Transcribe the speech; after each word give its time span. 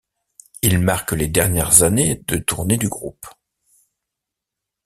Il 0.63 0.79
marque 0.79 1.11
les 1.11 1.27
dernières 1.27 1.83
années 1.83 2.23
de 2.27 2.37
tournée 2.39 2.77
du 2.77 2.89
groupe. 2.89 3.27